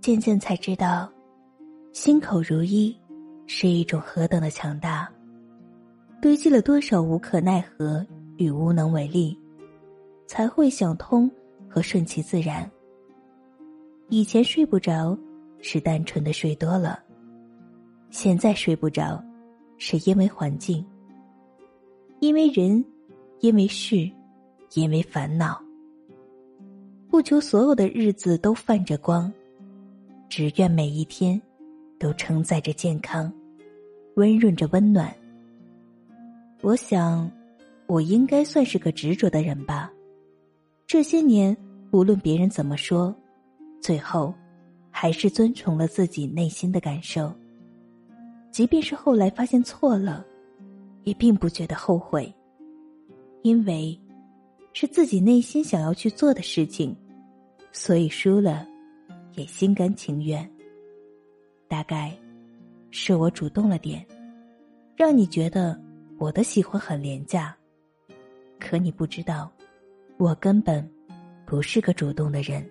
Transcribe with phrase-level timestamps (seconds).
[0.00, 1.10] 渐渐才知道，
[1.92, 2.96] 心口如一
[3.46, 5.06] 是一种何等的强大。
[6.22, 8.04] 堆积了多少无可奈何
[8.38, 9.38] 与无能为力，
[10.26, 11.30] 才会想通
[11.68, 12.68] 和顺其自然。
[14.08, 15.16] 以前睡不着，
[15.60, 16.98] 是单纯的睡多了；
[18.08, 19.22] 现在睡不着，
[19.76, 20.84] 是因为环境，
[22.20, 22.82] 因为人，
[23.40, 24.10] 因为事，
[24.72, 25.62] 因为烦恼。
[27.08, 29.32] 不求所有的日子都泛着光，
[30.30, 31.38] 只愿每一天
[31.98, 33.30] 都承载着健康，
[34.14, 35.12] 温润着温暖。
[36.62, 37.28] 我想，
[37.88, 39.92] 我应该算是个执着的人吧。
[40.86, 41.54] 这些年，
[41.90, 43.12] 无论别人怎么说，
[43.82, 44.32] 最后
[44.88, 47.32] 还是遵从了自己内心的感受。
[48.52, 50.24] 即便是后来发现错了，
[51.02, 52.32] 也并不觉得后悔，
[53.42, 53.98] 因为。
[54.72, 56.96] 是自己内心想要去做的事情，
[57.72, 58.64] 所以输了，
[59.34, 60.48] 也心甘情愿。
[61.68, 62.16] 大概，
[62.90, 64.04] 是我主动了点，
[64.96, 65.80] 让你觉得
[66.18, 67.56] 我的喜欢很廉价。
[68.58, 69.50] 可你不知道，
[70.18, 70.88] 我根本
[71.46, 72.68] 不是个主动的人。